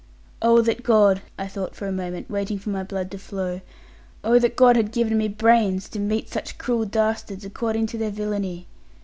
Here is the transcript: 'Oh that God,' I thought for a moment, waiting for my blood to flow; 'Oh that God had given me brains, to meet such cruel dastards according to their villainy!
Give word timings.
'Oh 0.41 0.61
that 0.63 0.81
God,' 0.81 1.21
I 1.37 1.45
thought 1.47 1.75
for 1.75 1.85
a 1.85 1.91
moment, 1.91 2.27
waiting 2.27 2.57
for 2.57 2.71
my 2.71 2.81
blood 2.81 3.11
to 3.11 3.19
flow; 3.19 3.61
'Oh 4.23 4.39
that 4.39 4.55
God 4.55 4.75
had 4.75 4.91
given 4.91 5.15
me 5.15 5.27
brains, 5.27 5.87
to 5.89 5.99
meet 5.99 6.27
such 6.27 6.57
cruel 6.57 6.85
dastards 6.85 7.45
according 7.45 7.85
to 7.85 7.99
their 7.99 8.09
villainy! 8.09 8.65